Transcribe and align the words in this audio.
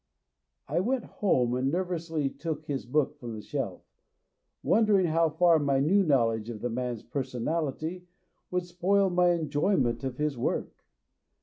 I 0.67 0.79
went 0.79 1.03
home 1.05 1.53
and 1.53 1.71
nervously 1.71 2.27
took 2.27 2.65
his 2.65 2.87
book 2.87 3.19
from 3.19 3.35
the 3.35 3.41
shelf, 3.43 3.83
wondering 4.63 5.05
how 5.05 5.29
far 5.29 5.59
my 5.59 5.79
new 5.79 6.01
knowledge 6.01 6.49
of 6.49 6.61
the 6.61 6.71
man's 6.71 7.03
personality 7.03 8.07
would 8.49 8.65
spoil 8.65 9.11
my 9.11 9.29
enjoy 9.33 9.77
ment 9.77 10.03
of 10.03 10.17
his 10.17 10.39
work. 10.39 10.73